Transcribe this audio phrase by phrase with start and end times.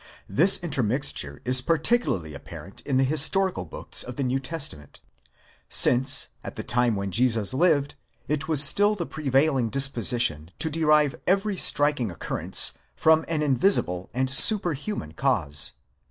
[0.27, 4.99] This intermixture is particularly apparent in the historical books of the New Testament;
[5.69, 7.93] since at the time when Jesus lived,
[8.27, 14.27] it was still the prevailing disposition to derive every striking occurrence from an invisible and
[14.27, 15.73] superhuman cause.